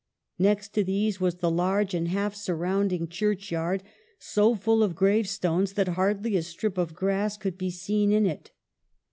[0.39, 3.83] Next to these was the large and half surrounding churchyard,
[4.17, 8.49] so full of gravestones that hardly a strip of grass could be seen in it."